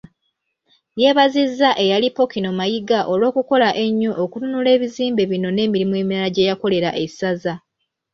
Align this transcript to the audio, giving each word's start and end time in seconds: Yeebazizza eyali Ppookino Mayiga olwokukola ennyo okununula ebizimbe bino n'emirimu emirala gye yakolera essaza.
Yeebazizza 1.01 1.69
eyali 1.83 2.07
Ppookino 2.11 2.49
Mayiga 2.59 2.99
olwokukola 3.11 3.69
ennyo 3.85 4.11
okununula 4.23 4.69
ebizimbe 4.75 5.23
bino 5.31 5.47
n'emirimu 5.51 5.93
emirala 6.01 6.29
gye 6.35 6.47
yakolera 6.49 6.89
essaza. 7.03 7.53